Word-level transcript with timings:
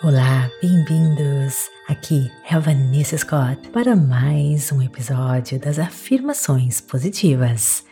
Olá, 0.00 0.48
bem-vindos! 0.62 1.68
Aqui 1.88 2.30
é 2.48 2.54
a 2.54 2.60
Vanessa 2.60 3.18
Scott 3.18 3.68
para 3.70 3.96
mais 3.96 4.70
um 4.70 4.80
episódio 4.80 5.58
das 5.58 5.76
Afirmações 5.76 6.80
Positivas. 6.80 7.84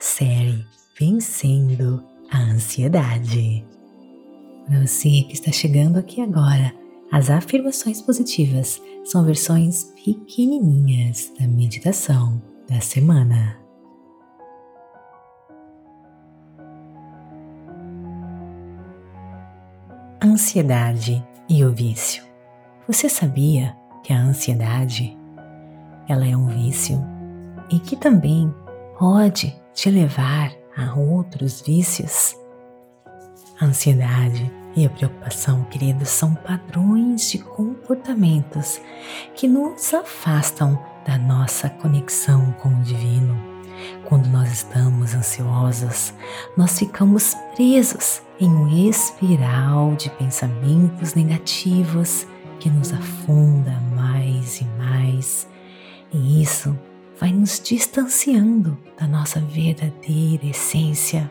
Série 0.00 0.66
Vencendo 0.98 2.02
a 2.32 2.38
Ansiedade. 2.38 3.64
Para 4.66 4.84
você 4.84 5.22
que 5.28 5.34
está 5.34 5.52
chegando 5.52 5.96
aqui 5.96 6.20
agora, 6.20 6.74
as 7.12 7.30
afirmações 7.30 8.02
positivas 8.02 8.82
são 9.04 9.24
versões 9.24 9.92
pequenininhas 10.04 11.32
da 11.38 11.46
meditação 11.46 12.42
da 12.68 12.80
semana. 12.80 13.60
Ansiedade 20.20 21.24
e 21.48 21.64
o 21.64 21.72
vício. 21.72 22.24
Você 22.86 23.08
sabia 23.08 23.76
que 24.02 24.12
a 24.12 24.20
ansiedade 24.20 25.16
ela 26.08 26.26
é 26.26 26.36
um 26.36 26.46
vício 26.46 27.02
e 27.70 27.78
que 27.78 27.96
também 27.96 28.54
pode 28.98 29.54
te 29.72 29.90
levar 29.90 30.52
a 30.76 30.94
outros 30.98 31.62
vícios? 31.62 32.36
A 33.60 33.66
ansiedade 33.66 34.50
e 34.76 34.84
a 34.84 34.90
preocupação, 34.90 35.64
queridos, 35.64 36.08
são 36.08 36.34
padrões 36.34 37.30
de 37.30 37.38
comportamentos 37.38 38.80
que 39.34 39.46
nos 39.46 39.94
afastam 39.94 40.78
da 41.06 41.16
nossa 41.16 41.70
conexão 41.70 42.52
com 42.60 42.82
o. 42.82 42.93
Quando 44.04 44.26
nós 44.26 44.52
estamos 44.52 45.14
ansiosos, 45.14 46.12
nós 46.56 46.78
ficamos 46.78 47.34
presos 47.56 48.20
em 48.38 48.48
um 48.48 48.88
espiral 48.88 49.94
de 49.96 50.10
pensamentos 50.10 51.14
negativos 51.14 52.26
que 52.60 52.68
nos 52.68 52.92
afunda 52.92 53.72
mais 53.96 54.60
e 54.60 54.64
mais, 54.78 55.48
e 56.12 56.42
isso 56.42 56.78
vai 57.18 57.32
nos 57.32 57.58
distanciando 57.58 58.76
da 58.98 59.06
nossa 59.06 59.40
verdadeira 59.40 60.46
essência, 60.46 61.30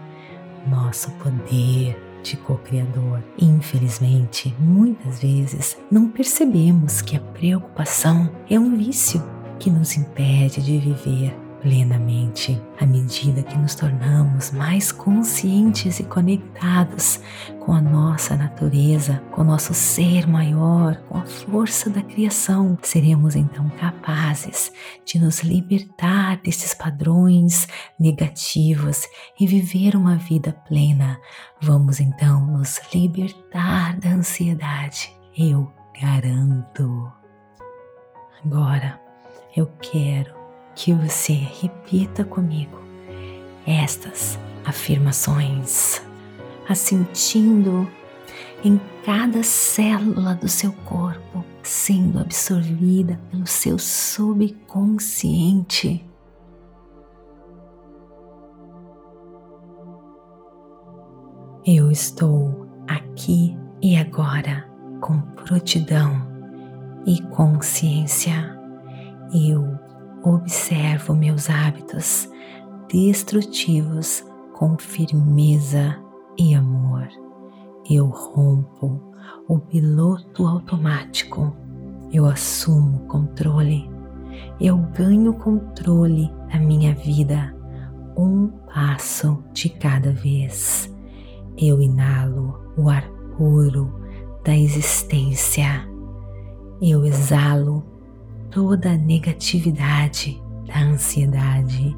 nosso 0.67 1.11
poder 1.11 1.95
de 2.23 2.37
co-criador. 2.37 3.21
Infelizmente, 3.37 4.55
muitas 4.57 5.19
vezes 5.21 5.77
não 5.91 6.09
percebemos 6.09 7.01
que 7.01 7.17
a 7.17 7.19
preocupação 7.19 8.29
é 8.49 8.59
um 8.59 8.75
vício 8.77 9.21
que 9.59 9.69
nos 9.69 9.95
impede 9.95 10.61
de 10.61 10.77
viver 10.79 11.42
plenamente 11.63 12.61
à 12.77 12.85
medida 12.85 13.41
que 13.41 13.57
nos 13.57 13.73
tornamos 13.73 14.51
mais 14.51 14.91
conscientes 14.91 15.97
e 16.01 16.03
conectados 16.03 17.21
com 17.61 17.71
a 17.71 17.79
nossa 17.79 18.35
natureza, 18.35 19.23
com 19.31 19.41
o 19.41 19.45
nosso 19.45 19.73
ser 19.73 20.27
maior, 20.27 20.97
com 21.07 21.17
a 21.17 21.25
força 21.25 21.89
da 21.89 22.01
criação. 22.01 22.77
Seremos 22.83 23.37
então 23.37 23.69
capazes 23.79 24.73
de 25.05 25.17
nos 25.17 25.39
libertar 25.41 26.41
desses 26.41 26.73
padrões 26.73 27.65
negativos 27.97 29.07
e 29.39 29.47
viver 29.47 29.95
uma 29.95 30.17
vida 30.17 30.51
plena. 30.67 31.17
Vamos 31.61 32.01
então 32.01 32.45
nos 32.45 32.81
libertar 32.93 33.97
da 33.97 34.09
ansiedade. 34.09 35.15
Eu 35.37 35.71
garanto. 35.99 37.09
Agora 38.43 38.99
eu 39.55 39.67
quero 39.81 40.42
que 40.75 40.93
você 40.93 41.33
repita 41.33 42.23
comigo 42.23 42.79
estas 43.65 44.37
afirmações, 44.65 46.01
assentindo 46.67 47.87
em 48.63 48.79
cada 49.05 49.43
célula 49.43 50.33
do 50.35 50.47
seu 50.47 50.71
corpo, 50.85 51.43
sendo 51.61 52.19
absorvida 52.19 53.19
pelo 53.29 53.45
seu 53.45 53.77
subconsciente. 53.77 56.05
Eu 61.65 61.91
estou 61.91 62.67
aqui 62.87 63.57
e 63.81 63.95
agora 63.95 64.69
com 64.99 65.21
prontidão 65.21 66.27
e 67.05 67.21
consciência. 67.21 68.59
Eu 69.33 69.79
observo 70.23 71.13
meus 71.13 71.49
hábitos 71.49 72.29
destrutivos 72.91 74.25
com 74.53 74.77
firmeza 74.77 75.97
e 76.37 76.55
amor. 76.55 77.07
Eu 77.89 78.07
rompo 78.07 79.01
o 79.47 79.59
piloto 79.59 80.47
automático. 80.47 81.55
Eu 82.11 82.25
assumo 82.25 82.99
controle. 83.07 83.89
Eu 84.59 84.77
ganho 84.95 85.33
controle 85.33 86.31
da 86.51 86.59
minha 86.59 86.93
vida, 86.93 87.53
um 88.15 88.47
passo 88.73 89.43
de 89.51 89.69
cada 89.69 90.11
vez. 90.11 90.93
Eu 91.57 91.81
inalo 91.81 92.71
o 92.77 92.89
ar 92.89 93.07
puro 93.35 93.93
da 94.45 94.55
existência. 94.55 95.87
Eu 96.81 97.03
exalo 97.03 97.92
toda 98.53 98.91
a 98.91 98.97
negatividade 98.97 100.39
da 100.67 100.79
ansiedade. 100.79 101.97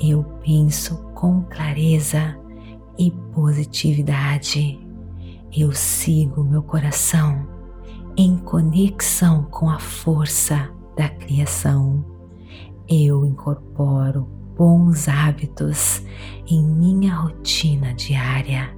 Eu 0.00 0.24
penso 0.42 0.96
com 1.14 1.42
clareza 1.42 2.36
e 2.98 3.12
positividade. 3.32 4.80
Eu 5.56 5.72
sigo 5.72 6.42
meu 6.42 6.62
coração 6.62 7.46
em 8.16 8.36
conexão 8.36 9.44
com 9.44 9.70
a 9.70 9.78
força 9.78 10.70
da 10.96 11.08
criação. 11.08 12.04
Eu 12.88 13.24
incorporo 13.24 14.26
bons 14.56 15.08
hábitos 15.08 16.02
em 16.48 16.66
minha 16.66 17.14
rotina 17.14 17.94
diária. 17.94 18.76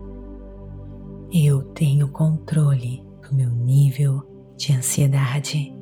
Eu 1.32 1.62
tenho 1.62 2.08
controle 2.08 3.02
do 3.22 3.34
meu 3.34 3.50
nível 3.50 4.22
de 4.56 4.74
ansiedade 4.74 5.77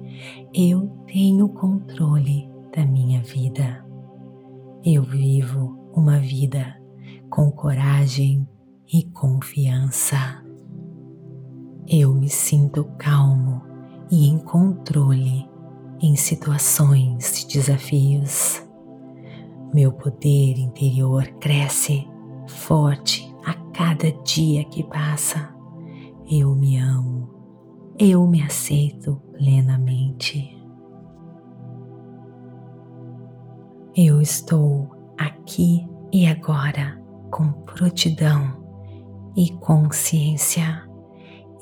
eu 0.55 0.89
tenho 1.07 1.49
controle 1.49 2.49
da 2.75 2.85
minha 2.85 3.23
vida. 3.23 3.85
Eu 4.85 5.03
vivo 5.03 5.79
uma 5.95 6.19
vida 6.19 6.81
com 7.31 7.51
coragem 7.51 8.47
e 8.93 9.05
confiança. 9.11 10.17
Eu 11.89 12.15
me 12.15 12.29
sinto 12.29 12.85
calmo 12.99 13.63
e 14.11 14.29
em 14.29 14.39
controle 14.39 15.49
em 16.01 16.15
situações 16.17 17.41
de 17.41 17.55
desafios. 17.55 18.63
Meu 19.73 19.93
poder 19.93 20.59
interior 20.59 21.27
cresce 21.41 22.07
forte 22.47 23.35
a 23.45 23.55
cada 23.73 24.11
dia 24.23 24.65
que 24.65 24.83
passa. 24.85 25.55
Eu 26.29 26.55
me 26.55 26.79
amo 26.79 27.17
eu 27.99 28.27
me 28.27 28.43
aceito 28.43 29.21
plenamente. 29.37 30.57
Eu 33.95 34.21
estou 34.21 34.91
aqui 35.17 35.87
e 36.13 36.27
agora 36.27 37.01
com 37.31 37.53
prontidão 37.53 38.65
e 39.37 39.51
consciência. 39.59 40.87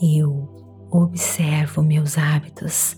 Eu 0.00 0.48
observo 0.90 1.82
meus 1.82 2.18
hábitos 2.18 2.96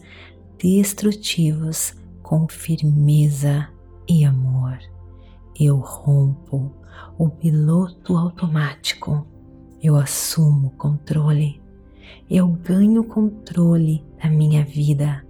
destrutivos 0.58 1.94
com 2.22 2.48
firmeza 2.48 3.68
e 4.08 4.24
amor. 4.24 4.78
Eu 5.58 5.78
rompo 5.78 6.74
o 7.18 7.28
piloto 7.28 8.16
automático. 8.16 9.26
Eu 9.82 9.96
assumo 9.96 10.70
controle 10.72 11.62
eu 12.28 12.48
ganho 12.48 13.04
controle 13.04 14.04
da 14.22 14.28
minha 14.28 14.64
vida 14.64 15.24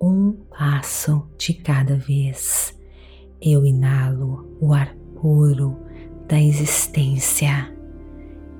um 0.00 0.32
passo 0.32 1.26
de 1.36 1.52
cada 1.52 1.96
vez. 1.96 2.74
Eu 3.40 3.66
inalo 3.66 4.56
o 4.60 4.72
ar 4.72 4.94
puro 5.20 5.76
da 6.26 6.40
existência. 6.40 7.70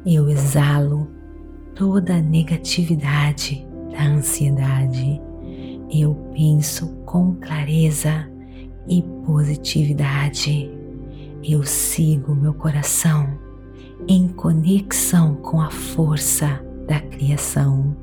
Eu 0.04 0.28
exalo 0.28 1.08
toda 1.74 2.16
a 2.16 2.20
negatividade 2.20 3.66
da 3.90 4.04
ansiedade. 4.04 5.20
Eu 5.90 6.14
penso 6.34 6.88
com 7.06 7.34
clareza 7.36 8.30
e 8.86 9.02
positividade. 9.24 10.70
Eu 11.42 11.62
sigo 11.62 12.34
meu 12.34 12.52
coração 12.52 13.38
em 14.06 14.28
conexão 14.28 15.36
com 15.36 15.60
a 15.60 15.70
força 15.70 16.62
da 16.90 16.98
criação, 16.98 17.96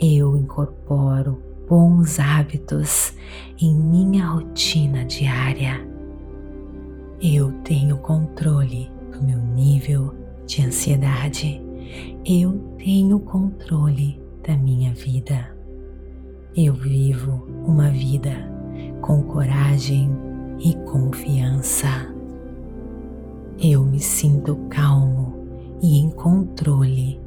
eu 0.00 0.36
incorporo 0.36 1.40
bons 1.68 2.18
hábitos 2.18 3.14
em 3.62 3.72
minha 3.72 4.26
rotina 4.26 5.04
diária. 5.04 5.80
Eu 7.22 7.52
tenho 7.62 7.98
controle 7.98 8.90
do 9.12 9.22
meu 9.22 9.38
nível 9.38 10.12
de 10.44 10.60
ansiedade. 10.60 11.62
Eu 12.26 12.58
tenho 12.78 13.20
controle 13.20 14.20
da 14.44 14.56
minha 14.56 14.92
vida. 14.92 15.56
Eu 16.56 16.74
vivo 16.74 17.46
uma 17.64 17.90
vida 17.90 18.32
com 19.02 19.22
coragem 19.22 20.10
e 20.58 20.74
confiança. 20.90 22.12
Eu 23.62 23.84
me 23.84 24.00
sinto 24.00 24.56
calmo 24.68 25.46
e 25.80 26.00
em 26.00 26.10
controle 26.10 27.19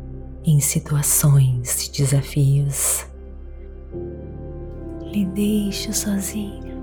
em 0.45 0.59
situações 0.59 1.89
de 1.91 2.03
desafios. 2.03 3.05
Lhe 5.11 5.25
deixo 5.25 5.93
sozinho 5.93 6.73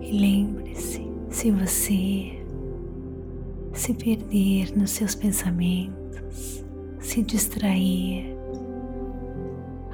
e 0.00 0.12
lembre-se: 0.12 1.06
se 1.30 1.50
você 1.50 2.44
se 3.72 3.94
perder 3.94 4.76
nos 4.76 4.90
seus 4.90 5.14
pensamentos, 5.14 6.64
se 7.00 7.22
distrair, 7.22 8.36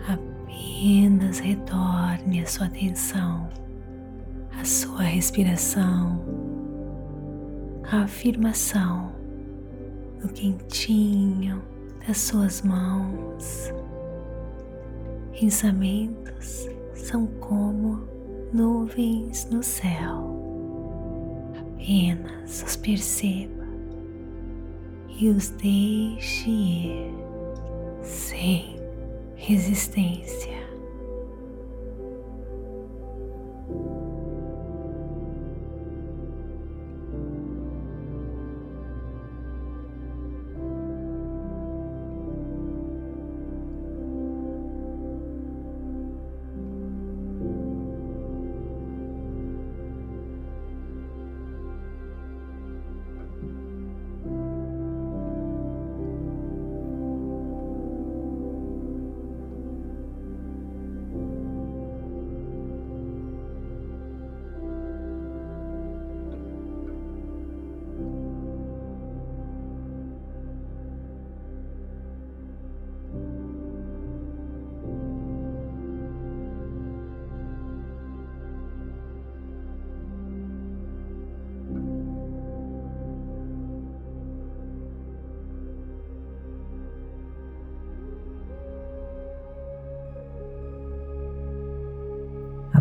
apenas 0.07 1.39
retorne 1.39 2.43
a 2.43 2.47
sua 2.47 2.67
atenção 2.67 3.49
à 4.61 4.65
sua 4.65 5.03
respiração, 5.03 6.21
à 7.91 8.03
afirmação 8.03 9.13
no 10.23 10.29
quentinho 10.29 11.63
das 12.11 12.23
suas 12.23 12.63
mãos. 12.63 13.73
Pensamentos 15.31 16.69
são 16.93 17.29
como 17.39 18.05
nuvens 18.53 19.49
no 19.49 19.63
céu. 19.63 20.27
Apenas 21.57 22.65
os 22.67 22.75
perceba 22.75 23.65
e 25.21 25.29
os 25.29 25.51
deixe 25.51 26.51
ir 26.51 27.15
sem 28.03 28.75
resistência. 29.37 30.50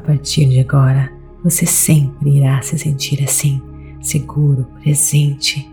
Partir 0.09 0.47
de 0.47 0.59
agora, 0.59 1.11
você 1.44 1.67
sempre 1.67 2.38
irá 2.38 2.59
se 2.63 2.79
sentir 2.79 3.23
assim, 3.23 3.61
seguro, 4.01 4.65
presente. 4.81 5.71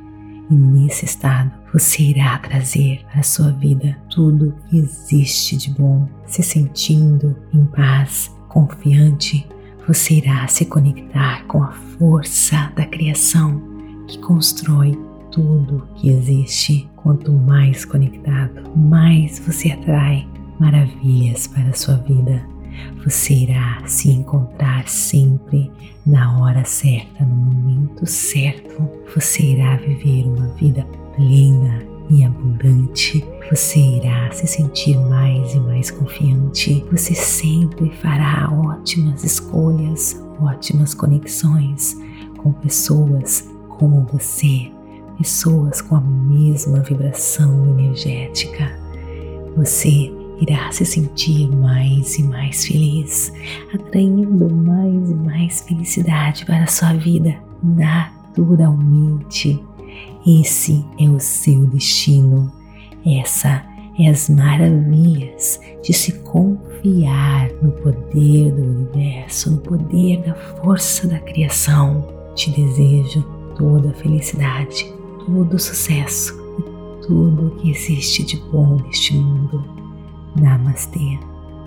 E 0.51 0.55
nesse 0.55 1.07
estado, 1.07 1.51
você 1.73 2.03
irá 2.03 2.37
trazer 2.39 3.01
para 3.11 3.21
a 3.21 3.23
sua 3.23 3.51
vida 3.53 3.97
tudo 4.11 4.55
que 4.69 4.77
existe 4.77 5.57
de 5.57 5.71
bom, 5.71 6.07
se 6.27 6.43
sentindo 6.43 7.35
em 7.55 7.65
paz, 7.65 8.31
confiante. 8.47 9.49
Você 9.89 10.17
irá 10.17 10.47
se 10.49 10.67
conectar 10.67 11.47
com 11.47 11.63
a 11.63 11.73
força 11.73 12.71
da 12.77 12.85
criação 12.85 13.63
que 14.07 14.19
constrói 14.19 14.99
tudo 15.33 15.89
que 15.95 16.11
existe. 16.11 16.91
Quanto 16.95 17.33
mais 17.33 17.87
conectado, 17.87 18.71
mais 18.77 19.39
você 19.39 19.71
atrai 19.71 20.29
maravilhas 20.61 21.47
para 21.47 21.71
a 21.71 21.75
sua 21.75 21.97
vida 21.97 22.45
você 23.05 23.35
irá 23.35 23.83
se 23.87 24.11
encontrar 24.11 24.89
sempre 24.89 25.71
na 26.05 26.41
hora 26.41 26.65
certa, 26.65 27.25
no 27.25 27.35
momento 27.35 28.07
certo. 28.07 28.89
Você 29.15 29.43
irá 29.43 29.77
viver 29.77 30.27
uma 30.27 30.49
vida 30.55 30.85
plena 31.15 31.83
e 32.11 32.25
abundante. 32.25 33.25
Você 33.51 33.79
irá 33.79 34.31
se 34.33 34.47
sentir 34.47 34.97
mais 34.99 35.55
e 35.55 35.61
mais 35.61 35.91
confiante. 35.91 36.85
Você 36.91 37.15
sempre 37.15 37.91
fará 38.03 38.51
ótimas 38.51 39.25
escolhas, 39.25 40.21
ótimas 40.41 40.95
conexões 40.95 41.97
com 42.39 42.53
pessoas 42.53 43.49
como 43.69 44.07
você, 44.13 44.71
pessoas 45.19 45.81
com 45.81 45.97
a 45.97 46.01
mesma 46.01 46.81
vibração 46.81 47.79
energética. 47.79 48.79
Você 49.57 50.13
irá 50.41 50.71
se 50.71 50.85
sentir 50.85 51.49
mais 51.49 52.19
e 52.19 52.23
mais 52.23 52.67
feliz, 52.67 53.33
atraindo 53.75 54.55
mais 54.55 55.11
e 55.11 55.15
mais 55.15 55.61
felicidade 55.63 56.45
para 56.45 56.65
a 56.65 56.67
sua 56.67 56.93
vida 56.95 57.37
naturalmente. 57.63 59.63
Esse 60.27 60.85
é 60.99 61.09
o 61.09 61.21
seu 61.21 61.67
destino. 61.67 62.53
Essa 63.05 63.65
é 63.99 64.09
as 64.09 64.29
maravilhas 64.29 65.61
de 65.83 65.93
se 65.93 66.13
confiar 66.21 67.51
no 67.63 67.71
poder 67.73 68.53
do 68.53 68.63
universo, 68.63 69.53
no 69.53 69.59
poder 69.59 70.23
da 70.23 70.35
força 70.35 71.07
da 71.07 71.19
criação. 71.21 72.07
Te 72.35 72.51
desejo 72.51 73.23
toda 73.57 73.91
a 73.91 73.95
felicidade, 73.95 74.93
todo 75.25 75.55
o 75.55 75.59
sucesso 75.59 76.35
e 76.59 77.07
tudo 77.07 77.47
o 77.47 77.51
que 77.57 77.71
existe 77.71 78.25
de 78.25 78.37
bom 78.51 78.77
neste 78.85 79.15
mundo. 79.15 79.76
Namastê. 80.41 81.19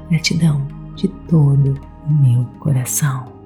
Gratidão 0.09 0.67
de 0.95 1.07
todo 1.27 1.79
o 2.07 2.11
meu 2.11 2.45
coração. 2.59 3.39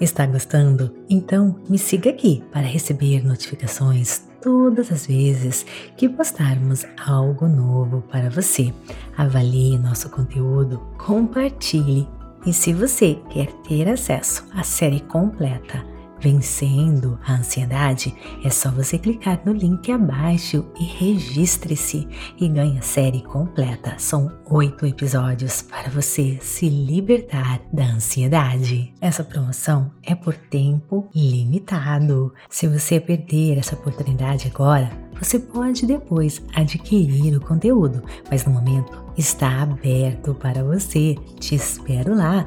Está 0.00 0.26
gostando? 0.26 0.94
Então 1.08 1.56
me 1.68 1.78
siga 1.78 2.10
aqui 2.10 2.44
para 2.52 2.66
receber 2.66 3.24
notificações 3.24 4.26
todas 4.42 4.92
as 4.92 5.06
vezes 5.06 5.64
que 5.96 6.08
postarmos 6.08 6.84
algo 7.06 7.48
novo 7.48 8.02
para 8.02 8.28
você. 8.28 8.74
Avalie 9.16 9.78
nosso 9.78 10.10
conteúdo, 10.10 10.78
compartilhe 10.98 12.06
e 12.44 12.52
se 12.52 12.72
você 12.72 13.18
quer 13.30 13.50
ter 13.66 13.88
acesso 13.88 14.46
à 14.52 14.62
série 14.62 15.00
completa 15.00 15.95
Vencendo 16.20 17.18
a 17.26 17.34
ansiedade, 17.34 18.14
é 18.42 18.50
só 18.50 18.70
você 18.70 18.98
clicar 18.98 19.40
no 19.44 19.52
link 19.52 19.90
abaixo 19.92 20.64
e 20.78 20.84
registre-se 20.84 22.08
e 22.40 22.48
ganhe 22.48 22.78
a 22.78 22.82
série 22.82 23.22
completa. 23.22 23.94
São 23.98 24.32
oito 24.46 24.86
episódios 24.86 25.62
para 25.62 25.90
você 25.90 26.38
se 26.40 26.68
libertar 26.68 27.60
da 27.72 27.84
ansiedade. 27.84 28.94
Essa 29.00 29.22
promoção 29.22 29.92
é 30.02 30.14
por 30.14 30.34
tempo 30.34 31.08
limitado. 31.14 32.32
Se 32.48 32.66
você 32.66 32.98
perder 32.98 33.58
essa 33.58 33.74
oportunidade 33.74 34.48
agora, 34.48 34.90
você 35.18 35.38
pode 35.38 35.86
depois 35.86 36.42
adquirir 36.54 37.36
o 37.36 37.40
conteúdo, 37.40 38.02
mas 38.30 38.44
no 38.44 38.52
momento 38.52 39.02
está 39.16 39.62
aberto 39.62 40.34
para 40.34 40.62
você. 40.62 41.16
Te 41.40 41.54
espero 41.54 42.14
lá 42.14 42.46